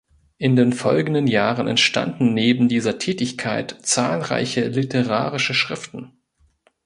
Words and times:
In 0.39 0.55
den 0.55 0.73
folgenden 0.73 1.27
Jahren 1.27 1.67
entstanden 1.67 2.33
neben 2.33 2.67
dieser 2.67 2.97
Tätigkeit 2.97 3.77
zahlreiche 3.83 4.67
literarische 4.69 5.53
Schriften. 5.53 6.13